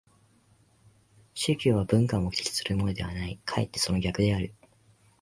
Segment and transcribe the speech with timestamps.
[1.35, 4.51] 宗教は文化を目的とするものではない、かえってその逆である。